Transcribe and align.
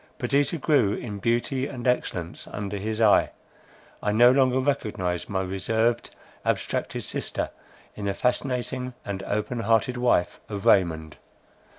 Perdita 0.17 0.57
grew 0.57 0.93
in 0.95 1.19
beauty 1.19 1.67
and 1.67 1.85
excellence 1.85 2.47
under 2.49 2.77
his 2.77 2.99
eye; 2.99 3.29
I 4.01 4.11
no 4.11 4.31
longer 4.31 4.59
recognised 4.59 5.29
my 5.29 5.41
reserved 5.43 6.09
abstracted 6.43 7.03
sister 7.03 7.51
in 7.93 8.05
the 8.05 8.15
fascinating 8.15 8.95
and 9.05 9.21
open 9.21 9.59
hearted 9.59 9.97
wife 9.97 10.39
of 10.49 10.65
Raymond. 10.65 11.17